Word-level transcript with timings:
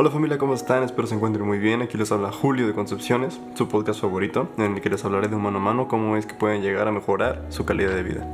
Hola 0.00 0.10
familia, 0.12 0.38
¿cómo 0.38 0.54
están? 0.54 0.84
Espero 0.84 1.08
se 1.08 1.16
encuentren 1.16 1.44
muy 1.44 1.58
bien. 1.58 1.82
Aquí 1.82 1.98
les 1.98 2.12
habla 2.12 2.30
Julio 2.30 2.68
de 2.68 2.72
Concepciones, 2.72 3.40
su 3.54 3.66
podcast 3.66 4.00
favorito, 4.00 4.48
en 4.56 4.76
el 4.76 4.80
que 4.80 4.90
les 4.90 5.04
hablaré 5.04 5.26
de 5.26 5.34
mano 5.34 5.58
a 5.58 5.60
mano 5.60 5.88
cómo 5.88 6.16
es 6.16 6.24
que 6.24 6.34
pueden 6.34 6.62
llegar 6.62 6.86
a 6.86 6.92
mejorar 6.92 7.46
su 7.48 7.64
calidad 7.64 7.96
de 7.96 8.04
vida. 8.04 8.32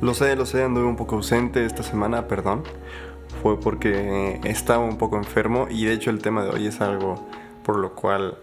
Lo 0.00 0.14
sé, 0.14 0.34
lo 0.34 0.46
sé, 0.46 0.62
anduve 0.62 0.86
un 0.86 0.96
poco 0.96 1.16
ausente 1.16 1.66
esta 1.66 1.82
semana, 1.82 2.26
perdón. 2.26 2.62
Fue 3.42 3.60
porque 3.60 4.40
estaba 4.44 4.82
un 4.82 4.96
poco 4.96 5.18
enfermo 5.18 5.66
y 5.68 5.84
de 5.84 5.92
hecho 5.92 6.08
el 6.08 6.22
tema 6.22 6.42
de 6.42 6.52
hoy 6.52 6.66
es 6.68 6.80
algo 6.80 7.16
por 7.64 7.76
lo 7.76 7.94
cual 7.94 8.38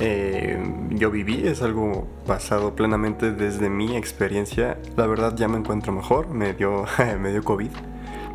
eh, 0.00 0.60
yo 0.90 1.12
viví, 1.12 1.46
es 1.46 1.62
algo 1.62 2.08
basado 2.26 2.74
plenamente 2.74 3.30
desde 3.30 3.70
mi 3.70 3.94
experiencia. 3.96 4.78
La 4.96 5.06
verdad 5.06 5.36
ya 5.36 5.46
me 5.46 5.58
encuentro 5.58 5.92
mejor, 5.92 6.26
me 6.26 6.54
dio, 6.54 6.86
me 7.20 7.30
dio 7.30 7.44
COVID. 7.44 7.70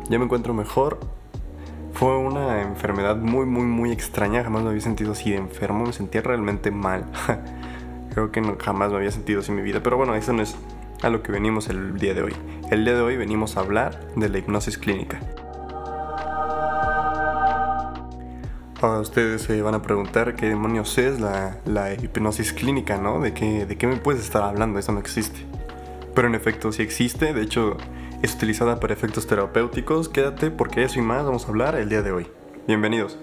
Ya 0.08 0.18
me 0.18 0.24
encuentro 0.24 0.54
mejor, 0.54 0.98
fue 1.94 2.18
una 2.18 2.60
enfermedad 2.62 3.16
muy, 3.16 3.46
muy, 3.46 3.64
muy 3.64 3.92
extraña. 3.92 4.42
Jamás 4.42 4.62
me 4.62 4.70
había 4.70 4.80
sentido 4.80 5.12
así 5.12 5.30
de 5.30 5.36
enfermo. 5.36 5.86
Me 5.86 5.92
sentía 5.92 6.22
realmente 6.22 6.70
mal. 6.70 7.06
Creo 8.12 8.30
que 8.32 8.42
jamás 8.60 8.90
me 8.90 8.96
había 8.96 9.12
sentido 9.12 9.40
así 9.40 9.52
en 9.52 9.56
mi 9.56 9.62
vida. 9.62 9.80
Pero 9.82 9.96
bueno, 9.96 10.14
eso 10.14 10.32
no 10.32 10.42
es 10.42 10.56
a 11.02 11.08
lo 11.08 11.22
que 11.22 11.30
venimos 11.30 11.68
el 11.68 11.98
día 11.98 12.12
de 12.14 12.22
hoy. 12.22 12.32
El 12.70 12.84
día 12.84 12.94
de 12.94 13.00
hoy 13.00 13.16
venimos 13.16 13.56
a 13.56 13.60
hablar 13.60 14.00
de 14.16 14.28
la 14.28 14.38
hipnosis 14.38 14.76
clínica. 14.76 15.20
Ahora 18.80 19.00
ustedes 19.00 19.42
se 19.42 19.62
van 19.62 19.74
a 19.74 19.82
preguntar 19.82 20.34
qué 20.34 20.46
demonios 20.46 20.98
es 20.98 21.20
la, 21.20 21.58
la 21.64 21.94
hipnosis 21.94 22.52
clínica, 22.52 22.98
¿no? 22.98 23.20
¿De 23.20 23.32
qué, 23.32 23.66
¿De 23.66 23.78
qué 23.78 23.86
me 23.86 23.96
puedes 23.96 24.22
estar 24.22 24.42
hablando? 24.42 24.80
Eso 24.80 24.92
no 24.92 24.98
existe. 24.98 25.46
Pero 26.14 26.26
en 26.26 26.34
efecto 26.34 26.72
sí 26.72 26.82
existe. 26.82 27.32
De 27.32 27.42
hecho, 27.42 27.76
es 28.24 28.34
utilizada 28.34 28.80
para 28.80 28.94
efectos 28.94 29.26
terapéuticos. 29.26 30.08
Quédate 30.08 30.50
porque 30.50 30.82
eso 30.82 30.98
y 30.98 31.02
más 31.02 31.26
vamos 31.26 31.44
a 31.44 31.48
hablar 31.48 31.74
el 31.74 31.90
día 31.90 32.00
de 32.00 32.10
hoy. 32.10 32.26
Bienvenidos. 32.66 33.18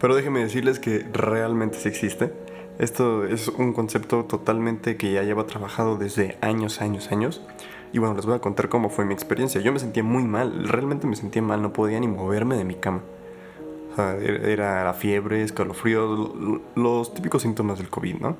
Pero 0.00 0.14
déjenme 0.14 0.38
decirles 0.38 0.78
que 0.78 1.04
realmente 1.12 1.78
sí 1.78 1.88
existe. 1.88 2.32
Esto 2.78 3.24
es 3.24 3.48
un 3.48 3.72
concepto 3.72 4.24
totalmente 4.24 4.96
que 4.96 5.10
ya 5.10 5.24
lleva 5.24 5.46
trabajado 5.46 5.96
desde 5.96 6.38
años, 6.42 6.80
años, 6.80 7.10
años. 7.10 7.42
Y 7.92 7.98
bueno, 7.98 8.14
les 8.14 8.24
voy 8.24 8.36
a 8.36 8.38
contar 8.38 8.68
cómo 8.68 8.88
fue 8.88 9.04
mi 9.04 9.14
experiencia. 9.14 9.60
Yo 9.60 9.72
me 9.72 9.80
sentía 9.80 10.04
muy 10.04 10.22
mal, 10.22 10.68
realmente 10.68 11.08
me 11.08 11.16
sentía 11.16 11.42
mal, 11.42 11.60
no 11.60 11.72
podía 11.72 11.98
ni 11.98 12.06
moverme 12.06 12.56
de 12.56 12.64
mi 12.64 12.76
cama. 12.76 13.00
O 13.90 13.96
sea, 13.96 14.14
era 14.14 14.84
la 14.84 14.94
fiebre, 14.94 15.42
escalofríos, 15.42 16.30
los 16.76 17.14
típicos 17.14 17.42
síntomas 17.42 17.78
del 17.78 17.88
COVID, 17.88 18.14
¿no? 18.20 18.36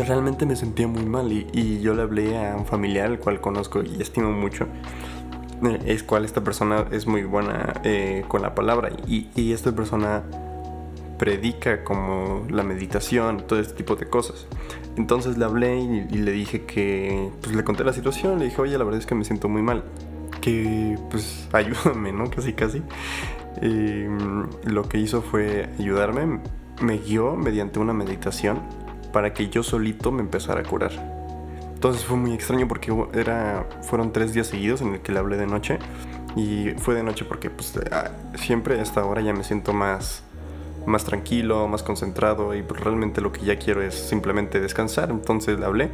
Realmente 0.00 0.46
me 0.46 0.56
sentía 0.56 0.88
muy 0.88 1.04
mal 1.04 1.30
y, 1.32 1.80
yo 1.80 1.94
le 1.94 2.02
hablé 2.02 2.38
a 2.38 2.56
un 2.56 2.64
familiar, 2.64 3.10
el 3.10 3.18
cual 3.18 3.40
conozco 3.40 3.82
y 3.82 4.00
estimo 4.00 4.32
mucho. 4.32 4.66
Eh, 5.64 5.78
es 5.86 6.02
cual 6.02 6.24
esta 6.24 6.42
persona 6.42 6.86
es 6.90 7.06
muy 7.06 7.24
buena 7.24 7.80
eh, 7.84 8.24
con 8.26 8.42
la 8.42 8.54
palabra 8.54 8.90
y, 9.06 9.52
esta 9.52 9.72
persona 9.72 10.22
predica 11.18 11.84
como 11.84 12.46
la 12.50 12.64
meditación, 12.64 13.44
todo 13.46 13.60
este 13.60 13.74
tipo 13.74 13.94
de 13.96 14.06
cosas. 14.06 14.46
Entonces 14.96 15.38
le 15.38 15.44
hablé 15.44 15.78
y, 15.78 16.18
le 16.18 16.32
dije 16.32 16.64
que, 16.64 17.30
pues 17.42 17.54
le 17.54 17.62
conté 17.62 17.84
la 17.84 17.92
situación, 17.92 18.38
le 18.38 18.46
dije, 18.46 18.60
oye, 18.60 18.78
la 18.78 18.84
verdad 18.84 18.98
es 18.98 19.06
que 19.06 19.14
me 19.14 19.24
siento 19.24 19.48
muy 19.48 19.62
mal, 19.62 19.84
que 20.40 20.98
pues 21.10 21.48
ayúdame, 21.52 22.12
¿no? 22.12 22.30
Casi, 22.30 22.54
casi. 22.54 22.82
Y, 23.60 24.06
lo 24.64 24.88
que 24.88 24.98
hizo 24.98 25.22
fue 25.22 25.68
ayudarme, 25.78 26.40
me 26.80 26.98
guió 26.98 27.36
mediante 27.36 27.78
una 27.78 27.92
meditación 27.92 28.81
para 29.12 29.34
que 29.34 29.48
yo 29.48 29.62
solito 29.62 30.10
me 30.10 30.22
empezara 30.22 30.60
a 30.60 30.64
curar. 30.64 30.92
Entonces 31.74 32.04
fue 32.04 32.16
muy 32.16 32.32
extraño 32.32 32.68
porque 32.68 32.94
era, 33.12 33.66
fueron 33.82 34.12
tres 34.12 34.32
días 34.32 34.46
seguidos 34.46 34.82
en 34.82 34.94
el 34.94 35.00
que 35.00 35.12
le 35.12 35.18
hablé 35.18 35.36
de 35.36 35.46
noche. 35.46 35.78
Y 36.36 36.70
fue 36.78 36.94
de 36.94 37.02
noche 37.02 37.24
porque 37.24 37.50
pues, 37.50 37.78
siempre 38.36 38.78
a 38.78 38.82
esta 38.82 39.04
hora 39.04 39.20
ya 39.20 39.32
me 39.32 39.44
siento 39.44 39.72
más, 39.72 40.22
más 40.86 41.04
tranquilo, 41.04 41.66
más 41.68 41.82
concentrado 41.82 42.54
y 42.54 42.62
pues, 42.62 42.80
realmente 42.80 43.20
lo 43.20 43.32
que 43.32 43.44
ya 43.44 43.58
quiero 43.58 43.82
es 43.82 43.94
simplemente 43.94 44.60
descansar. 44.60 45.10
Entonces 45.10 45.58
le 45.58 45.66
hablé. 45.66 45.90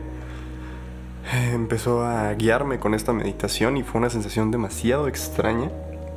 Empezó 1.53 2.05
a 2.05 2.33
guiarme 2.35 2.79
con 2.79 2.95
esta 2.95 3.13
meditación 3.13 3.77
y 3.77 3.83
fue 3.83 3.99
una 3.99 4.11
sensación 4.11 4.51
demasiado 4.51 5.09
extraña 5.09 5.71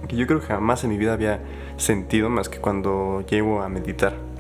que 0.08 0.16
yo 0.16 0.28
creo 0.28 0.40
que 0.40 0.48
jamás 0.48 0.84
en 0.84 0.90
mi 0.90 0.98
vida 0.98 1.14
había 1.14 1.40
sentido 1.78 2.30
más 2.30 2.50
que 2.50 2.60
cuando 2.60 3.24
llego 3.28 3.62
a 3.62 3.70
meditar. 3.70 4.31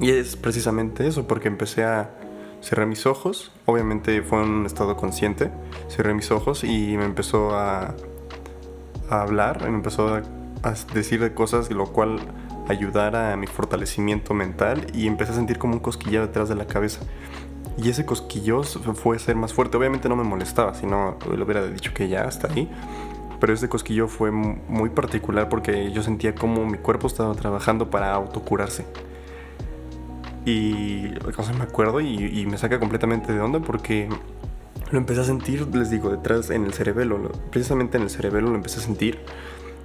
Y 0.00 0.10
es 0.10 0.36
precisamente 0.36 1.06
eso, 1.06 1.26
porque 1.26 1.48
empecé 1.48 1.84
a 1.84 2.10
cerrar 2.60 2.86
mis 2.86 3.06
ojos, 3.06 3.52
obviamente 3.66 4.22
fue 4.22 4.42
un 4.42 4.64
estado 4.64 4.96
consciente, 4.96 5.50
cerré 5.88 6.14
mis 6.14 6.30
ojos 6.30 6.64
y 6.64 6.96
me 6.96 7.04
empezó 7.04 7.54
a, 7.54 7.94
a 9.10 9.20
hablar, 9.20 9.62
me 9.62 9.76
empezó 9.76 10.14
a, 10.14 10.22
decir 10.94 11.34
cosas, 11.34 11.70
lo 11.70 11.86
cual 11.86 12.20
ayudara 12.68 13.34
a 13.34 13.36
mi 13.36 13.46
fortalecimiento 13.46 14.32
mental 14.32 14.86
y 14.94 15.06
empecé 15.06 15.32
a 15.32 15.34
sentir 15.34 15.58
como 15.58 15.74
un 15.74 15.80
cosquillo 15.80 16.22
detrás 16.22 16.48
de 16.48 16.54
la 16.54 16.66
cabeza. 16.66 17.00
Y 17.76 17.90
ese 17.90 18.06
cosquillo 18.06 18.62
fue 18.62 19.18
ser 19.18 19.36
más 19.36 19.52
fuerte. 19.52 19.76
Obviamente 19.76 20.08
no 20.08 20.16
me 20.16 20.22
molestaba, 20.22 20.74
si 20.74 20.86
no 20.86 21.18
le 21.30 21.42
hubiera 21.42 21.66
dicho 21.66 21.92
que 21.92 22.08
ya 22.08 22.24
está 22.24 22.50
ahí. 22.50 22.70
Pero 23.40 23.52
ese 23.52 23.68
cosquillo 23.68 24.08
fue 24.08 24.30
muy 24.30 24.88
particular 24.88 25.50
porque 25.50 25.92
yo 25.92 26.02
sentía 26.02 26.34
como 26.34 26.64
mi 26.64 26.78
cuerpo 26.78 27.08
estaba 27.08 27.34
trabajando 27.34 27.90
para 27.90 28.14
autocurarse. 28.14 28.86
Y 30.44 31.14
cosa 31.34 31.52
me 31.54 31.64
acuerdo 31.64 32.00
y, 32.00 32.46
me 32.46 32.58
saca 32.58 32.78
completamente 32.78 33.32
de 33.32 33.40
onda 33.40 33.60
porque 33.60 34.08
lo 34.90 34.98
empecé 34.98 35.22
a 35.22 35.24
sentir, 35.24 35.66
les 35.74 35.90
digo, 35.90 36.10
detrás 36.10 36.50
en 36.50 36.64
el 36.64 36.74
cerebelo, 36.74 37.32
precisamente 37.50 37.96
en 37.96 38.04
el 38.04 38.10
cerebelo 38.10 38.50
lo 38.50 38.56
empecé 38.56 38.80
a 38.80 38.82
sentir 38.82 39.18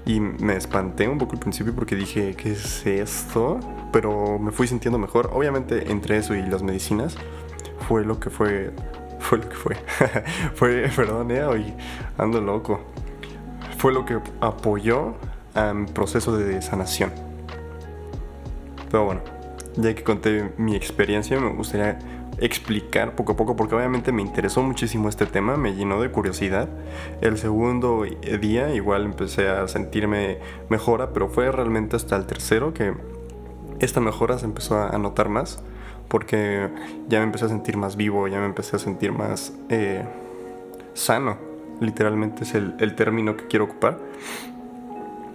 y 0.05 0.19
me 0.19 0.55
espanté 0.55 1.07
un 1.07 1.17
poco 1.17 1.33
al 1.33 1.39
principio 1.39 1.73
porque 1.73 1.95
dije, 1.95 2.35
¿qué 2.35 2.51
es 2.51 2.85
esto? 2.85 3.59
Pero 3.91 4.39
me 4.39 4.51
fui 4.51 4.67
sintiendo 4.67 4.97
mejor. 4.97 5.29
Obviamente 5.33 5.91
entre 5.91 6.17
eso 6.17 6.35
y 6.35 6.41
las 6.41 6.63
medicinas 6.63 7.15
fue 7.87 8.03
lo 8.03 8.19
que 8.19 8.29
fue, 8.29 8.71
fue 9.19 9.37
lo 9.37 9.49
que 9.49 9.55
fue. 9.55 9.77
fue, 10.55 10.89
perdón, 10.95 11.31
eh, 11.31 11.75
ando 12.17 12.41
loco. 12.41 12.81
Fue 13.77 13.93
lo 13.93 14.05
que 14.05 14.19
apoyó 14.41 15.15
a 15.55 15.73
mi 15.73 15.85
proceso 15.87 16.35
de 16.35 16.61
sanación. 16.61 17.11
Pero 18.89 19.05
bueno, 19.05 19.21
ya 19.81 19.93
que 19.95 20.03
conté 20.03 20.51
mi 20.57 20.75
experiencia, 20.75 21.39
me 21.39 21.49
gustaría 21.49 21.99
explicar 22.39 23.15
poco 23.15 23.33
a 23.33 23.35
poco, 23.35 23.55
porque 23.55 23.75
obviamente 23.75 24.11
me 24.11 24.21
interesó 24.21 24.63
muchísimo 24.63 25.09
este 25.09 25.25
tema, 25.25 25.57
me 25.57 25.75
llenó 25.75 26.01
de 26.01 26.09
curiosidad. 26.11 26.69
El 27.21 27.37
segundo 27.37 28.05
día 28.41 28.73
igual 28.73 29.05
empecé 29.05 29.49
a 29.49 29.67
sentirme 29.67 30.37
mejora, 30.69 31.11
pero 31.11 31.29
fue 31.29 31.51
realmente 31.51 31.95
hasta 31.95 32.15
el 32.15 32.25
tercero 32.25 32.73
que 32.73 32.93
esta 33.79 33.99
mejora 33.99 34.37
se 34.37 34.45
empezó 34.45 34.77
a 34.77 34.97
notar 34.97 35.29
más, 35.29 35.61
porque 36.07 36.69
ya 37.07 37.19
me 37.19 37.25
empecé 37.25 37.45
a 37.45 37.49
sentir 37.49 37.77
más 37.77 37.95
vivo, 37.95 38.27
ya 38.27 38.39
me 38.39 38.45
empecé 38.45 38.75
a 38.75 38.79
sentir 38.79 39.11
más 39.11 39.53
eh, 39.69 40.03
sano, 40.93 41.37
literalmente 41.79 42.43
es 42.43 42.55
el, 42.55 42.75
el 42.79 42.95
término 42.95 43.37
que 43.37 43.47
quiero 43.47 43.65
ocupar 43.65 43.97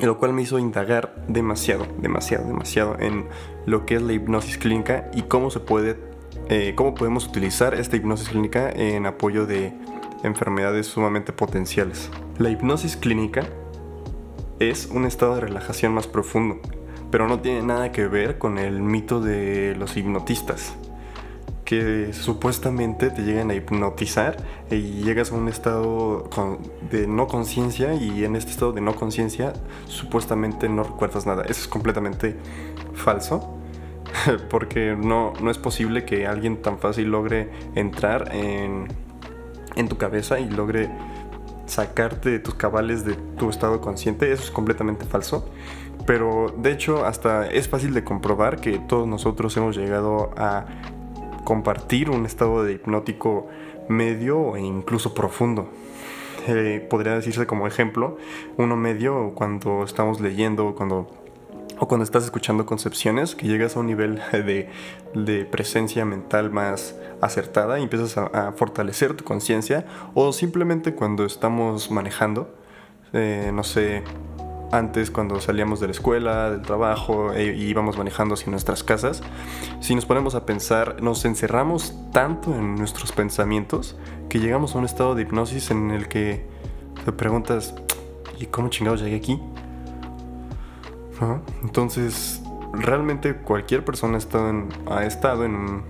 lo 0.06 0.18
cual 0.18 0.32
me 0.32 0.42
hizo 0.42 0.58
indagar 0.58 1.14
demasiado, 1.28 1.86
demasiado, 1.98 2.46
demasiado 2.46 2.96
en 2.98 3.26
lo 3.66 3.86
que 3.86 3.96
es 3.96 4.02
la 4.02 4.12
hipnosis 4.12 4.58
clínica 4.58 5.10
y 5.14 5.22
cómo 5.22 5.50
se 5.50 5.60
puede, 5.60 5.98
eh, 6.48 6.74
cómo 6.76 6.94
podemos 6.94 7.26
utilizar 7.26 7.74
esta 7.74 7.96
hipnosis 7.96 8.28
clínica 8.28 8.70
en 8.70 9.06
apoyo 9.06 9.46
de 9.46 9.72
enfermedades 10.22 10.86
sumamente 10.86 11.32
potenciales. 11.32 12.10
La 12.38 12.50
hipnosis 12.50 12.96
clínica 12.96 13.46
es 14.58 14.86
un 14.86 15.04
estado 15.04 15.34
de 15.36 15.42
relajación 15.42 15.92
más 15.92 16.06
profundo, 16.06 16.60
pero 17.10 17.28
no 17.28 17.40
tiene 17.40 17.62
nada 17.62 17.92
que 17.92 18.06
ver 18.06 18.38
con 18.38 18.58
el 18.58 18.82
mito 18.82 19.20
de 19.20 19.76
los 19.76 19.96
hipnotistas 19.96 20.74
supuestamente 22.12 23.10
te 23.10 23.22
llegan 23.22 23.50
a 23.50 23.54
hipnotizar 23.54 24.36
y 24.70 25.02
llegas 25.02 25.32
a 25.32 25.34
un 25.34 25.48
estado 25.48 26.28
de 26.90 27.06
no 27.06 27.26
conciencia 27.26 27.94
y 27.94 28.24
en 28.24 28.36
este 28.36 28.50
estado 28.50 28.72
de 28.72 28.80
no 28.80 28.94
conciencia 28.94 29.52
supuestamente 29.86 30.68
no 30.68 30.84
recuerdas 30.84 31.26
nada. 31.26 31.42
Eso 31.42 31.62
es 31.62 31.68
completamente 31.68 32.36
falso 32.94 33.56
porque 34.50 34.96
no, 34.96 35.32
no 35.40 35.50
es 35.50 35.58
posible 35.58 36.04
que 36.04 36.26
alguien 36.26 36.60
tan 36.62 36.78
fácil 36.78 37.10
logre 37.10 37.50
entrar 37.74 38.34
en, 38.34 38.88
en 39.76 39.88
tu 39.88 39.96
cabeza 39.96 40.40
y 40.40 40.48
logre 40.48 40.90
sacarte 41.66 42.30
de 42.30 42.38
tus 42.38 42.54
cabales 42.54 43.04
de 43.04 43.14
tu 43.14 43.50
estado 43.50 43.80
consciente. 43.80 44.32
Eso 44.32 44.44
es 44.44 44.50
completamente 44.50 45.04
falso. 45.04 45.48
Pero 46.06 46.54
de 46.58 46.72
hecho 46.72 47.06
hasta 47.06 47.46
es 47.48 47.68
fácil 47.68 47.94
de 47.94 48.04
comprobar 48.04 48.60
que 48.60 48.78
todos 48.78 49.08
nosotros 49.08 49.56
hemos 49.56 49.76
llegado 49.76 50.30
a 50.36 50.66
compartir 51.44 52.10
un 52.10 52.26
estado 52.26 52.64
de 52.64 52.72
hipnótico 52.72 53.48
medio 53.88 54.56
e 54.56 54.60
incluso 54.60 55.14
profundo. 55.14 55.68
Eh, 56.46 56.86
podría 56.90 57.14
decirse 57.14 57.46
como 57.46 57.66
ejemplo, 57.66 58.18
uno 58.58 58.76
medio 58.76 59.32
cuando 59.34 59.82
estamos 59.82 60.20
leyendo 60.20 60.74
cuando, 60.74 61.08
o 61.78 61.88
cuando 61.88 62.04
estás 62.04 62.24
escuchando 62.24 62.66
concepciones, 62.66 63.34
que 63.34 63.46
llegas 63.46 63.76
a 63.76 63.80
un 63.80 63.86
nivel 63.86 64.20
de, 65.14 65.44
presencia 65.50 66.04
mental 66.04 66.50
más 66.50 66.96
acertada 67.22 67.78
y 67.78 67.82
empiezas 67.82 68.18
a, 68.18 68.52
fortalecer 68.52 69.14
tu 69.14 69.24
conciencia, 69.24 69.86
o 70.12 70.32
simplemente 70.32 70.94
cuando 70.94 71.24
estamos 71.24 71.90
manejando, 71.90 72.54
eh, 73.14 73.50
no 73.54 73.64
sé, 73.64 74.02
antes 74.70 75.10
cuando 75.10 75.40
salíamos 75.40 75.80
de 75.80 75.86
la 75.86 75.92
escuela, 75.92 76.50
del 76.50 76.62
trabajo 76.62 77.32
e 77.32 77.54
íbamos 77.54 77.96
manejando 77.96 78.34
hacia 78.34 78.50
nuestras 78.50 78.82
casas, 78.82 79.22
si 79.80 79.94
nos 79.94 80.06
ponemos 80.06 80.34
a 80.34 80.46
pensar, 80.46 81.02
nos 81.02 81.24
encerramos 81.24 81.94
tanto 82.12 82.54
en 82.54 82.76
nuestros 82.76 83.12
pensamientos 83.12 83.96
que 84.28 84.40
llegamos 84.40 84.74
a 84.74 84.78
un 84.78 84.84
estado 84.84 85.14
de 85.14 85.22
hipnosis 85.22 85.70
en 85.70 85.90
el 85.90 86.08
que 86.08 86.46
te 87.04 87.12
preguntas, 87.12 87.74
¿y 88.38 88.46
cómo 88.46 88.68
chingados 88.68 89.00
llegué 89.00 89.16
aquí? 89.16 89.40
Entonces, 91.62 92.42
realmente 92.72 93.34
cualquier 93.36 93.84
persona 93.84 94.18
ha 94.18 94.48
en, 94.50 94.68
ha 94.90 95.04
estado 95.04 95.44
en 95.44 95.54
un, 95.54 95.82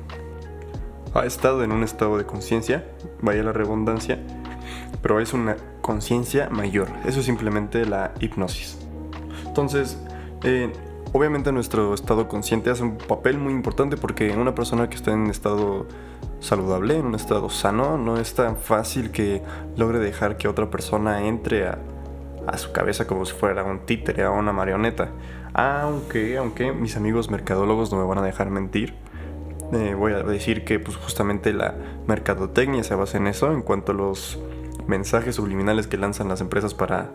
ha 1.15 1.25
estado 1.25 1.65
en 1.65 1.73
un 1.73 1.82
estado 1.82 2.19
de 2.19 2.25
conciencia, 2.25 2.87
vaya 3.21 3.43
la 3.43 3.53
redundancia, 3.53 4.19
pero 5.03 5.21
es 5.21 5.32
una 5.32 5.56
conciencia 5.84 6.48
mayor. 6.48 6.88
Eso 7.04 7.20
es 7.20 7.26
simplemente 7.26 7.84
la 7.84 8.14
hipnosis. 8.19 8.78
Entonces, 9.46 9.98
eh, 10.42 10.72
obviamente 11.12 11.52
nuestro 11.52 11.92
estado 11.92 12.26
consciente 12.26 12.70
hace 12.70 12.82
un 12.82 12.96
papel 12.96 13.36
muy 13.36 13.52
importante 13.52 13.98
porque 13.98 14.34
una 14.34 14.54
persona 14.54 14.88
que 14.88 14.96
está 14.96 15.12
en 15.12 15.26
estado 15.26 15.86
saludable, 16.40 16.96
en 16.96 17.04
un 17.04 17.14
estado 17.14 17.50
sano, 17.50 17.98
no 17.98 18.19
es 18.19 18.32
tan 18.32 18.56
fácil 18.56 19.10
que 19.10 19.42
logre 19.76 19.98
dejar 19.98 20.38
que 20.38 20.48
otra 20.48 20.70
persona 20.70 21.26
entre 21.26 21.69
a, 21.69 21.78
su 22.56 22.72
cabeza 22.72 23.06
como 23.06 23.26
si 23.26 23.34
fuera 23.34 23.62
un 23.62 23.80
títere 23.80 24.26
o 24.26 24.32
una 24.32 24.54
marioneta. 24.54 25.10
Aunque, 25.52 26.38
aunque 26.38 26.72
mis 26.72 26.96
amigos 26.96 27.30
mercadólogos 27.30 27.92
no 27.92 27.98
me 27.98 28.04
van 28.04 28.19
a 28.19 28.22
dejar 28.22 28.48
mentir. 28.48 28.94
Eh, 29.75 29.94
voy 29.94 30.14
a 30.14 30.22
decir 30.22 30.64
que 30.64 30.78
pues 30.78 30.96
justamente 30.96 31.52
la 31.52 31.75
mercadotecnia 32.06 32.82
se 32.84 32.94
basa 32.94 33.19
en 33.19 33.26
eso, 33.26 33.52
en 33.52 33.60
cuanto 33.60 33.92
a 33.92 33.94
los 33.94 34.38
mensajes 34.86 35.36
subliminales 35.36 35.86
que 35.86 35.96
lanzan 35.96 36.28
las 36.28 36.40
empresas 36.40 36.75
para 36.75 37.10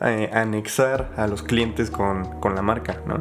eh, 0.00 0.30
anexar 0.32 1.12
a 1.16 1.26
los 1.26 1.42
clientes 1.42 1.90
con, 1.90 2.40
con 2.40 2.54
la 2.54 2.62
marca, 2.62 3.00
¿no? 3.06 3.18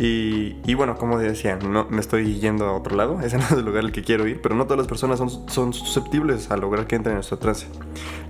Y, 0.00 0.74
bueno, 0.74 0.96
como 0.96 1.18
decía, 1.18 1.56
no, 1.56 1.86
me 1.90 1.98
estoy 1.98 2.38
yendo 2.38 2.66
a 2.66 2.72
otro 2.72 2.94
lado, 2.94 3.20
ese 3.24 3.36
no 3.36 3.44
es 3.44 3.52
el 3.52 3.64
lugar 3.64 3.84
al 3.84 3.92
que 3.92 4.02
quiero 4.02 4.28
ir, 4.28 4.40
pero 4.40 4.54
no 4.54 4.64
todas 4.64 4.78
las 4.78 4.86
personas 4.86 5.18
son, 5.18 5.48
son 5.48 5.72
susceptibles 5.72 6.52
a 6.52 6.56
lograr 6.56 6.86
que 6.86 6.94
entren 6.94 7.14
en 7.14 7.16
nuestro 7.16 7.38
trance. 7.38 7.66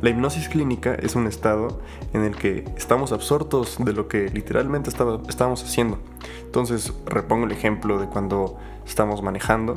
La 0.01 0.09
hipnosis 0.09 0.49
clínica 0.49 0.95
es 0.95 1.15
un 1.15 1.27
estado 1.27 1.81
en 2.15 2.25
el 2.25 2.37
que 2.37 2.65
estamos 2.77 3.13
absortos 3.13 3.77
de 3.79 3.93
lo 3.93 4.09
que 4.09 4.31
literalmente 4.31 4.89
estaba, 4.89 5.21
estábamos 5.29 5.63
haciendo. 5.63 5.99
Entonces, 6.43 6.95
repongo 7.05 7.45
el 7.45 7.53
ejemplo 7.53 7.99
de 7.99 8.07
cuando 8.07 8.59
estamos 8.87 9.23
manejando, 9.23 9.75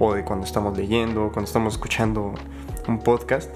o 0.00 0.14
de 0.14 0.24
cuando 0.24 0.44
estamos 0.44 0.76
leyendo, 0.76 1.26
o 1.26 1.32
cuando 1.32 1.46
estamos 1.46 1.74
escuchando 1.74 2.34
un 2.88 2.98
podcast. 2.98 3.50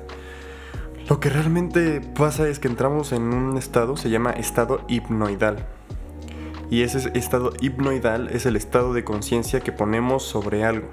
Lo 1.13 1.21
que 1.21 1.29
realmente 1.29 2.01
pasa 2.01 2.49
es 2.49 2.59
que 2.59 2.69
entramos 2.69 3.13
en 3.13 3.35
un 3.35 3.59
estado, 3.59 3.99
se 3.99 4.09
llama 4.09 4.31
estado 4.31 4.81
hipnoidal 4.89 5.67
y 6.71 6.85
ese 6.85 7.11
estado 7.13 7.53
hipnoidal 7.61 8.29
es 8.29 8.47
el 8.47 8.57
estado 8.57 8.95
de 8.95 9.05
conciencia 9.05 9.61
que 9.61 9.73
ponemos 9.73 10.23
sobre 10.23 10.65
algo. 10.65 10.89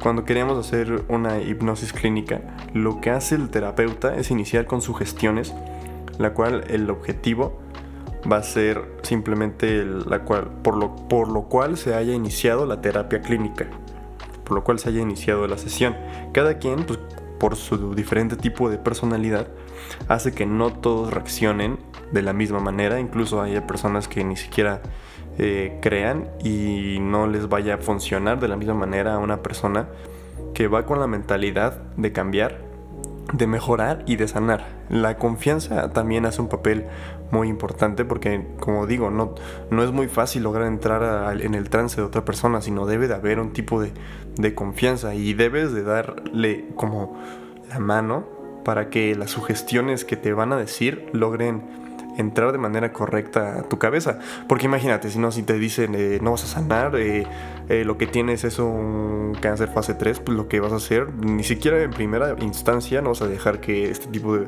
Cuando 0.00 0.24
queremos 0.24 0.64
hacer 0.64 1.02
una 1.08 1.40
hipnosis 1.40 1.92
clínica, 1.92 2.40
lo 2.72 3.00
que 3.00 3.10
hace 3.10 3.34
el 3.34 3.50
terapeuta 3.50 4.14
es 4.14 4.30
iniciar 4.30 4.66
con 4.66 4.80
sugestiones, 4.80 5.52
la 6.18 6.34
cual 6.34 6.62
el 6.68 6.88
objetivo 6.88 7.58
va 8.30 8.36
a 8.36 8.42
ser 8.44 8.92
simplemente 9.02 9.84
la 9.84 10.20
cual, 10.20 10.52
por, 10.62 10.76
lo, 10.76 10.94
por 10.94 11.26
lo 11.26 11.48
cual 11.48 11.76
se 11.76 11.96
haya 11.96 12.14
iniciado 12.14 12.64
la 12.64 12.80
terapia 12.80 13.20
clínica, 13.22 13.66
por 14.44 14.52
lo 14.52 14.62
cual 14.62 14.78
se 14.78 14.90
haya 14.90 15.00
iniciado 15.00 15.48
la 15.48 15.58
sesión. 15.58 15.96
Cada 16.32 16.58
quien, 16.58 16.84
pues, 16.84 17.00
por 17.42 17.56
su 17.56 17.96
diferente 17.96 18.36
tipo 18.36 18.70
de 18.70 18.78
personalidad, 18.78 19.48
hace 20.06 20.32
que 20.32 20.46
no 20.46 20.72
todos 20.72 21.12
reaccionen 21.12 21.76
de 22.12 22.22
la 22.22 22.32
misma 22.32 22.60
manera. 22.60 23.00
Incluso 23.00 23.42
hay 23.42 23.60
personas 23.62 24.06
que 24.06 24.22
ni 24.22 24.36
siquiera 24.36 24.80
eh, 25.38 25.80
crean 25.82 26.28
y 26.44 26.98
no 27.00 27.26
les 27.26 27.48
vaya 27.48 27.74
a 27.74 27.78
funcionar 27.78 28.38
de 28.38 28.46
la 28.46 28.54
misma 28.54 28.74
manera 28.74 29.14
a 29.14 29.18
una 29.18 29.42
persona 29.42 29.88
que 30.54 30.68
va 30.68 30.86
con 30.86 31.00
la 31.00 31.08
mentalidad 31.08 31.82
de 31.96 32.12
cambiar, 32.12 32.60
de 33.32 33.46
mejorar 33.46 34.02
y 34.06 34.16
de 34.16 34.28
sanar. 34.28 34.66
La 34.88 35.16
confianza 35.16 35.90
también 35.90 36.26
hace 36.26 36.40
un 36.40 36.48
papel 36.48 36.86
muy 37.30 37.48
importante 37.48 38.04
porque, 38.04 38.46
como 38.60 38.86
digo, 38.86 39.10
no, 39.10 39.34
no 39.70 39.82
es 39.82 39.90
muy 39.90 40.08
fácil 40.08 40.42
lograr 40.42 40.66
entrar 40.66 41.40
en 41.40 41.54
el 41.54 41.70
trance 41.70 41.96
de 41.96 42.06
otra 42.06 42.24
persona, 42.24 42.60
sino 42.60 42.86
debe 42.86 43.08
de 43.08 43.14
haber 43.14 43.40
un 43.40 43.52
tipo 43.52 43.80
de, 43.80 43.92
de 44.36 44.54
confianza 44.54 45.14
y 45.14 45.32
debes 45.32 45.72
de 45.72 45.82
darle 45.82 46.66
como 46.76 47.16
la 47.68 47.78
mano 47.78 48.24
para 48.64 48.90
que 48.90 49.14
las 49.14 49.30
sugestiones 49.30 50.04
que 50.04 50.16
te 50.16 50.32
van 50.32 50.52
a 50.52 50.56
decir 50.56 51.08
logren 51.12 51.62
entrar 52.16 52.52
de 52.52 52.58
manera 52.58 52.92
correcta 52.92 53.60
a 53.60 53.62
tu 53.62 53.78
cabeza. 53.78 54.18
Porque 54.48 54.66
imagínate, 54.66 55.10
si 55.10 55.18
no, 55.18 55.30
si 55.30 55.42
te 55.42 55.54
dicen 55.54 55.94
eh, 55.94 56.18
no 56.22 56.32
vas 56.32 56.44
a 56.44 56.46
sanar, 56.46 56.96
eh, 56.96 57.26
eh, 57.68 57.84
lo 57.84 57.98
que 57.98 58.06
tienes 58.06 58.44
es 58.44 58.58
un 58.58 59.36
cáncer 59.40 59.68
fase 59.68 59.94
3, 59.94 60.20
pues 60.20 60.36
lo 60.36 60.48
que 60.48 60.60
vas 60.60 60.72
a 60.72 60.76
hacer, 60.76 61.12
ni 61.14 61.44
siquiera 61.44 61.82
en 61.82 61.90
primera 61.90 62.34
instancia 62.40 63.02
no 63.02 63.10
vas 63.10 63.22
a 63.22 63.28
dejar 63.28 63.60
que 63.60 63.90
este 63.90 64.06
tipo 64.08 64.36
de, 64.36 64.46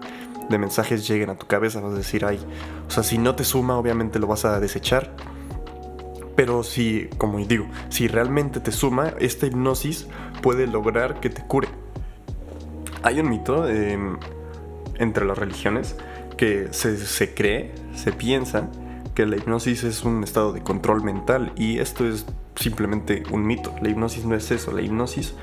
mensajes 0.58 1.08
lleguen 1.08 1.30
a 1.30 1.36
tu 1.36 1.46
cabeza. 1.46 1.80
Vas 1.80 1.94
a 1.94 1.96
decir, 1.96 2.24
ay, 2.24 2.38
o 2.86 2.90
sea, 2.90 3.02
si 3.02 3.18
no 3.18 3.34
te 3.34 3.44
suma, 3.44 3.76
obviamente 3.78 4.18
lo 4.18 4.26
vas 4.26 4.44
a 4.44 4.60
desechar. 4.60 5.10
Pero 6.36 6.64
si, 6.64 7.08
como 7.16 7.38
digo, 7.38 7.66
si 7.90 8.08
realmente 8.08 8.58
te 8.58 8.72
suma, 8.72 9.14
esta 9.20 9.46
hipnosis 9.46 10.08
puede 10.42 10.66
lograr 10.66 11.20
que 11.20 11.30
te 11.30 11.42
cure. 11.46 11.68
Hay 13.02 13.20
un 13.20 13.28
mito 13.28 13.68
em, 13.68 14.16
entre 14.98 15.24
las 15.24 15.38
religiones 15.38 15.96
que 16.36 16.68
se, 16.72 17.34
cree, 17.34 17.74
se 17.94 18.12
piensa 18.12 18.68
que 19.14 19.26
la 19.26 19.36
hipnosis 19.36 19.84
es 19.84 20.04
un 20.04 20.24
estado 20.24 20.52
de 20.52 20.62
control 20.62 21.02
mental 21.02 21.52
y 21.56 21.78
esto 21.78 22.06
es 22.06 22.26
simplemente 22.56 23.22
un 23.30 23.46
mito. 23.46 23.74
La 23.80 23.88
hipnosis 23.88 24.24
no 24.24 24.34
es 24.34 24.50
eso, 24.50 24.72
la 24.72 24.82
hipnosis, 24.82 25.34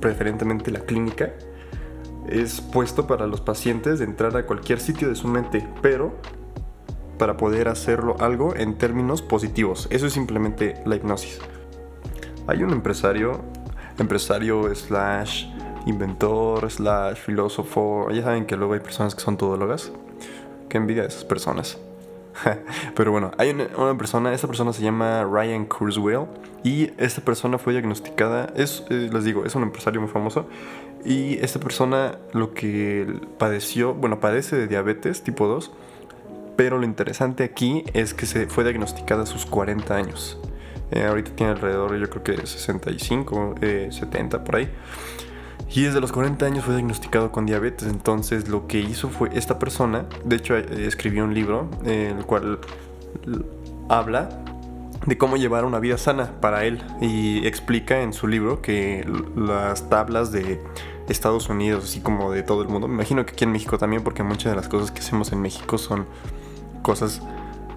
preferentemente 0.00 0.70
la 0.70 0.80
clínica, 0.80 1.32
es 2.28 2.60
puesto 2.60 3.06
para 3.06 3.26
los 3.26 3.40
pacientes 3.40 3.98
de 3.98 4.04
entrar 4.04 4.36
a 4.36 4.46
cualquier 4.46 4.80
sitio 4.80 5.08
de 5.08 5.16
su 5.16 5.26
mente, 5.26 5.66
pero 5.82 6.14
para 7.18 7.36
poder 7.36 7.68
hacerlo 7.68 8.16
algo 8.20 8.54
en 8.56 8.78
términos 8.78 9.20
positivos. 9.20 9.88
Eso 9.90 10.06
es 10.06 10.12
simplemente 10.12 10.74
la 10.86 10.96
hipnosis. 10.96 11.38
Hay 12.46 12.62
un 12.62 12.70
empresario, 12.70 13.40
empresario 13.98 14.74
slash 14.74 15.46
inventor 15.86 16.70
slash 16.70 17.16
filósofo, 17.16 18.10
ya 18.10 18.22
saben 18.22 18.46
que 18.46 18.56
luego 18.56 18.74
hay 18.74 18.80
personas 18.80 19.14
que 19.14 19.20
son 19.20 19.36
todólogas, 19.36 19.92
Qué 20.70 20.78
envidia 20.78 21.02
de 21.02 21.08
esas 21.08 21.24
personas. 21.24 21.78
Pero 22.96 23.12
bueno, 23.12 23.32
hay 23.36 23.50
una, 23.50 23.98
persona, 23.98 24.32
esta 24.32 24.46
persona 24.46 24.72
se 24.72 24.82
llama 24.82 25.24
Ryan 25.24 25.66
Kurzweil 25.66 26.26
y 26.62 26.92
esta 26.96 27.20
persona 27.22 27.58
fue 27.58 27.72
diagnosticada, 27.72 28.52
es, 28.56 28.84
eh, 28.88 29.10
les 29.12 29.24
digo, 29.24 29.44
es 29.44 29.54
un 29.54 29.64
empresario 29.64 30.00
muy 30.00 30.08
famoso 30.08 30.46
y 31.04 31.38
esta 31.38 31.58
persona 31.58 32.18
lo 32.32 32.54
que 32.54 33.20
padeció, 33.38 33.94
bueno, 33.94 34.20
padece 34.20 34.56
de 34.56 34.68
diabetes 34.68 35.22
tipo 35.22 35.46
2, 35.46 35.72
pero 36.56 36.78
lo 36.78 36.84
interesante 36.84 37.44
aquí 37.44 37.84
es 37.94 38.14
que 38.14 38.26
se 38.26 38.46
fue 38.46 38.64
diagnosticada 38.64 39.24
a 39.24 39.26
sus 39.26 39.46
40 39.46 39.94
años. 39.94 40.38
Eh, 40.90 41.04
ahorita 41.04 41.30
tiene 41.32 41.52
alrededor, 41.52 41.96
yo 41.96 42.10
creo 42.10 42.22
que 42.22 42.46
65, 42.46 43.54
70 43.60 44.36
eh, 44.36 44.40
por 44.40 44.56
ahí. 44.56 44.68
Y 45.72 45.82
desde 45.82 46.00
los 46.00 46.10
40 46.10 46.44
años 46.44 46.64
fue 46.64 46.74
diagnosticado 46.74 47.30
con 47.30 47.46
diabetes. 47.46 47.88
Entonces 47.88 48.48
lo 48.48 48.66
que 48.66 48.80
hizo 48.80 49.08
fue 49.08 49.30
esta 49.34 49.58
persona, 49.58 50.06
de 50.24 50.36
hecho 50.36 50.56
eh, 50.56 50.86
escribió 50.86 51.24
un 51.24 51.34
libro, 51.34 51.70
en 51.84 52.18
el 52.18 52.26
cual 52.26 52.58
habla 53.88 54.28
de 55.06 55.16
cómo 55.16 55.36
llevar 55.36 55.64
una 55.64 55.78
vida 55.78 55.96
sana 55.96 56.40
para 56.40 56.64
él 56.64 56.82
y 57.00 57.46
explica 57.46 58.02
en 58.02 58.12
su 58.12 58.26
libro 58.26 58.60
que 58.60 59.06
las 59.36 59.88
tablas 59.88 60.30
de 60.32 60.60
Estados 61.08 61.48
Unidos, 61.48 61.84
así 61.84 62.00
como 62.00 62.32
de 62.32 62.42
todo 62.42 62.62
el 62.62 62.68
mundo, 62.68 62.86
me 62.86 62.94
imagino 62.94 63.24
que 63.24 63.32
aquí 63.32 63.44
en 63.44 63.52
México 63.52 63.78
también, 63.78 64.02
porque 64.02 64.22
muchas 64.22 64.52
de 64.52 64.56
las 64.56 64.68
cosas 64.68 64.90
que 64.90 65.00
hacemos 65.00 65.32
en 65.32 65.40
México 65.40 65.78
son 65.78 66.06
cosas 66.82 67.22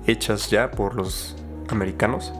hechas 0.06 0.50
ya 0.50 0.72
por 0.72 0.96
los 0.96 1.36
americanos. 1.70 2.34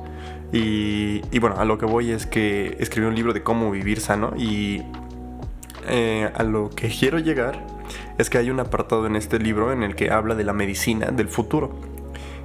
Y, 0.52 1.22
y 1.32 1.40
bueno, 1.40 1.58
a 1.58 1.66
lo 1.66 1.80
que 1.80 1.86
voy 1.86 2.12
es 2.12 2.28
que 2.28 2.78
escribió 2.80 3.10
un 3.10 3.16
libro 3.16 3.34
de 3.34 3.42
cómo 3.42 3.72
vivir 3.72 4.00
sano 4.00 4.34
y 4.38 4.84
eh, 5.88 6.32
a 6.34 6.44
lo 6.44 6.70
que 6.70 6.90
quiero 6.90 7.20
llegar 7.20 7.66
es 8.18 8.30
que 8.30 8.38
hay 8.38 8.50
un 8.50 8.60
apartado 8.60 9.06
en 9.06 9.16
este 9.16 9.40
libro 9.40 9.72
en 9.72 9.84
el 9.84 9.96
que 9.96 10.12
habla 10.12 10.36
de 10.36 10.44
la 10.44 10.54
medicina 10.54 11.08
del 11.08 11.30
futuro. 11.30 11.72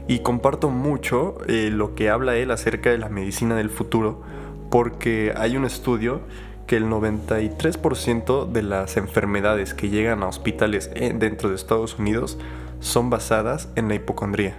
Y 0.06 0.20
comparto 0.20 0.70
mucho 0.70 1.38
eh, 1.46 1.70
lo 1.70 1.94
que 1.94 2.08
habla 2.08 2.36
él 2.36 2.50
acerca 2.50 2.90
de 2.90 2.98
la 2.98 3.08
medicina 3.08 3.54
del 3.54 3.68
futuro, 3.68 4.22
porque 4.70 5.34
hay 5.36 5.56
un 5.56 5.64
estudio 5.64 6.22
que 6.66 6.76
el 6.76 6.86
93% 6.86 8.50
de 8.50 8.62
las 8.62 8.96
enfermedades 8.96 9.74
que 9.74 9.88
llegan 9.88 10.22
a 10.22 10.28
hospitales 10.28 10.90
eh, 10.94 11.14
dentro 11.14 11.48
de 11.50 11.56
Estados 11.56 11.98
Unidos 11.98 12.38
son 12.80 13.10
basadas 13.10 13.68
en 13.74 13.88
la 13.88 13.94
hipocondría. 13.94 14.56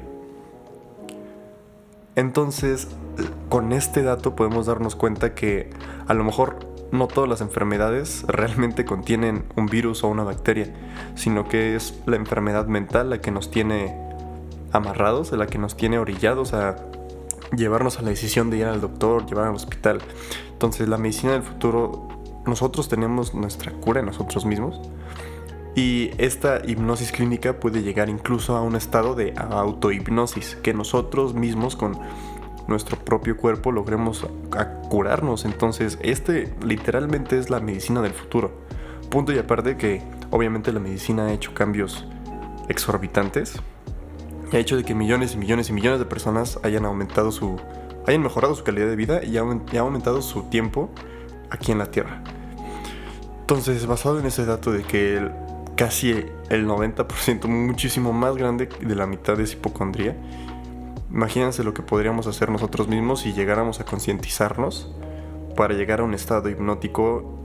Entonces, 2.16 2.90
con 3.48 3.72
este 3.72 4.04
dato 4.04 4.36
podemos 4.36 4.66
darnos 4.66 4.96
cuenta 4.96 5.34
que 5.34 5.70
a 6.08 6.14
lo 6.14 6.24
mejor 6.24 6.60
no 6.92 7.08
todas 7.08 7.30
las 7.30 7.42
enfermedades 7.42 8.24
realmente 8.28 8.86
contienen 8.86 9.46
un 9.56 9.68
virus 9.68 10.04
o 10.04 10.08
una 10.08 10.24
bacteria, 10.24 10.74
sino 11.16 11.48
que 11.48 11.76
es 11.76 12.02
la 12.06 12.16
enfermedad 12.16 12.68
mental 12.68 13.10
la 13.10 13.22
que 13.22 13.32
nos 13.32 13.52
tiene 13.52 13.96
amarrados, 14.72 15.32
la 15.32 15.48
que 15.48 15.58
nos 15.58 15.76
tiene 15.76 16.00
orillados 16.00 16.54
a 16.54 16.76
llevarnos 17.56 17.98
a 17.98 18.02
la 18.02 18.10
decisión 18.10 18.50
de 18.50 18.58
ir 18.58 18.66
al 18.66 18.82
doctor, 18.82 19.26
llevar 19.26 19.48
al 19.48 19.56
hospital. 19.56 20.00
Entonces 20.52 20.88
la 20.88 20.98
medicina 20.98 21.34
del 21.34 21.44
futuro, 21.44 22.10
nosotros 22.46 22.90
tenemos 22.90 23.34
nuestra 23.34 23.72
cura 23.72 24.02
en 24.02 24.08
nosotros 24.08 24.46
mismos. 24.46 24.80
Y 25.76 26.12
esta 26.18 26.62
hipnosis 26.66 27.12
clínica 27.12 27.60
puede 27.60 27.84
llegar 27.84 28.10
incluso 28.10 28.58
a 28.58 28.62
un 28.62 28.76
estado 28.76 29.16
de 29.16 29.34
autohipnosis, 29.38 30.58
que 30.58 30.74
nosotros 30.74 31.36
mismos 31.36 31.76
con 31.76 31.98
nuestro 32.70 32.98
propio 32.98 33.36
cuerpo 33.36 33.72
logremos 33.72 34.26
curarnos. 34.90 35.46
Entonces, 35.46 36.00
este 36.02 36.54
literalmente 36.64 37.38
es 37.38 37.50
la 37.50 37.60
medicina 37.60 38.02
del 38.02 38.14
futuro. 38.14 38.52
Punto 39.10 39.34
y 39.34 39.40
aparte 39.40 39.76
que 39.76 40.02
obviamente 40.30 40.72
la 40.72 40.80
medicina 40.80 41.26
ha 41.26 41.34
hecho 41.34 41.54
cambios 41.54 42.06
exorbitantes 42.70 43.60
ha 44.52 44.58
hecho 44.58 44.78
de 44.78 44.84
que 44.84 44.96
millones 44.96 45.36
y 45.36 45.38
millones 45.38 45.70
y 45.70 45.74
millones 45.74 46.00
de 46.00 46.06
personas 46.06 46.60
hayan 46.64 46.86
aumentado 46.86 47.32
su 47.32 47.60
hayan 48.08 48.24
mejorado 48.24 48.56
su 48.56 48.64
calidad 48.64 48.88
de 48.88 48.96
vida 48.96 49.24
y 49.24 49.38
ha 49.38 49.82
aumentado 49.82 50.22
su 50.22 50.44
tiempo 50.44 50.90
aquí 51.52 51.72
en 51.72 51.78
la 51.78 51.92
Tierra. 51.92 52.24
Entonces, 53.42 53.86
basado 53.86 54.20
en 54.20 54.26
ese 54.26 54.46
dato 54.46 54.72
de 54.72 54.84
que 54.84 55.30
casi 55.76 56.12
el 56.50 56.68
90%, 56.68 57.48
muchísimo 57.48 58.14
más 58.14 58.36
grande 58.36 58.68
de 58.82 58.96
la 58.96 59.06
mitad 59.06 59.40
es 59.40 59.54
hipocondría, 59.54 60.16
imagínense 61.12 61.64
lo 61.64 61.74
que 61.74 61.82
podríamos 61.82 62.28
hacer 62.28 62.50
nosotros 62.50 62.88
mismos 62.88 63.22
si 63.22 63.34
llegáramos 63.34 63.80
a 63.80 63.86
concientizarnos 63.86 64.94
para 65.56 65.74
llegar 65.74 66.00
a 66.00 66.04
un 66.04 66.14
estado 66.14 66.50
hipnótico 66.50 67.40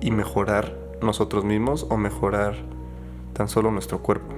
y 0.00 0.10
mejorar 0.10 0.76
nosotros 1.00 1.44
mismos 1.44 1.86
o 1.88 1.96
mejorar 1.96 2.56
tan 3.32 3.48
solo 3.48 3.70
nuestro 3.70 4.02
cuerpo. 4.02 4.34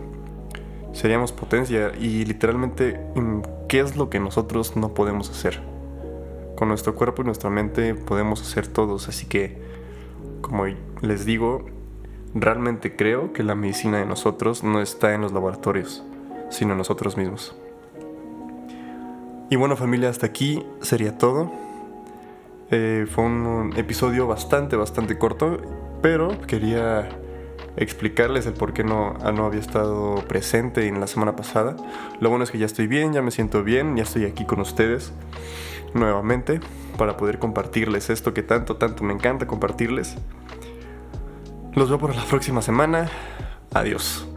Seríamos 0.92 1.32
potencia 1.32 1.92
y 1.98 2.24
literalmente, 2.24 3.00
mm, 3.14 3.40
¿qué 3.68 3.80
es 3.80 3.96
lo 3.96 4.10
que 4.10 4.20
nosotros 4.20 4.76
no 4.76 4.94
podemos 4.94 5.30
hacer? 5.30 5.60
Con 6.56 6.68
nuestro 6.68 6.94
cuerpo 6.94 7.22
y 7.22 7.26
nuestra 7.26 7.50
mente 7.50 7.94
podemos 7.94 8.40
hacer 8.42 8.66
todos, 8.66 9.08
así 9.08 9.26
que, 9.26 9.58
como 10.40 10.64
les 11.02 11.24
digo, 11.24 11.66
realmente 12.34 12.96
creo 12.96 13.32
que 13.32 13.42
la 13.42 13.54
medicina 13.54 13.98
de 13.98 14.06
nosotros 14.06 14.64
no 14.64 14.80
está 14.80 15.14
en 15.14 15.20
los 15.20 15.32
laboratorios, 15.32 16.02
sino 16.50 16.72
en 16.72 16.78
nosotros 16.78 17.16
mismos. 17.16 17.54
Y 19.50 19.56
bueno 19.56 19.76
familia, 19.76 20.10
hasta 20.10 20.26
aquí 20.26 20.62
sería 20.82 21.16
todo. 21.16 21.50
Eh, 22.70 23.06
fue 23.10 23.24
un 23.24 23.72
episodio 23.76 24.26
bastante, 24.26 24.76
bastante 24.76 25.18
corto, 25.18 25.58
pero 26.02 26.38
quería 26.46 27.08
explicarles 27.76 28.46
el 28.46 28.52
por 28.52 28.74
qué 28.74 28.84
no, 28.84 29.14
ah, 29.22 29.32
no 29.32 29.46
había 29.46 29.60
estado 29.60 30.16
presente 30.28 30.86
en 30.86 31.00
la 31.00 31.06
semana 31.06 31.34
pasada. 31.34 31.76
Lo 32.20 32.28
bueno 32.28 32.44
es 32.44 32.50
que 32.50 32.58
ya 32.58 32.66
estoy 32.66 32.88
bien, 32.88 33.12
ya 33.14 33.22
me 33.22 33.30
siento 33.30 33.64
bien, 33.64 33.96
ya 33.96 34.02
estoy 34.02 34.26
aquí 34.26 34.44
con 34.44 34.60
ustedes 34.60 35.12
nuevamente 35.94 36.60
para 36.98 37.16
poder 37.16 37.38
compartirles 37.38 38.10
esto 38.10 38.34
que 38.34 38.42
tanto, 38.42 38.76
tanto 38.76 39.02
me 39.02 39.14
encanta 39.14 39.46
compartirles. 39.46 40.16
Los 41.74 41.88
veo 41.88 41.98
por 41.98 42.14
la 42.14 42.24
próxima 42.24 42.60
semana. 42.60 43.08
Adiós. 43.72 44.28